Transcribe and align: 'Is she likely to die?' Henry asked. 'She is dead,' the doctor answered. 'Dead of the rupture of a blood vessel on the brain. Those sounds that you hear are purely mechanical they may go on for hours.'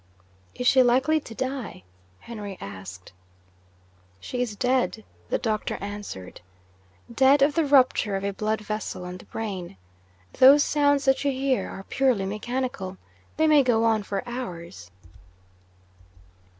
'Is 0.55 0.65
she 0.65 0.81
likely 0.81 1.19
to 1.19 1.35
die?' 1.35 1.83
Henry 2.21 2.57
asked. 2.59 3.11
'She 4.19 4.41
is 4.41 4.55
dead,' 4.55 5.03
the 5.29 5.37
doctor 5.37 5.77
answered. 5.79 6.41
'Dead 7.13 7.43
of 7.43 7.53
the 7.53 7.65
rupture 7.67 8.15
of 8.15 8.23
a 8.23 8.33
blood 8.33 8.61
vessel 8.61 9.05
on 9.05 9.17
the 9.19 9.25
brain. 9.25 9.77
Those 10.33 10.63
sounds 10.63 11.05
that 11.05 11.23
you 11.23 11.31
hear 11.31 11.69
are 11.69 11.83
purely 11.83 12.25
mechanical 12.25 12.97
they 13.37 13.45
may 13.45 13.61
go 13.61 13.83
on 13.83 14.01
for 14.01 14.27
hours.' 14.27 14.89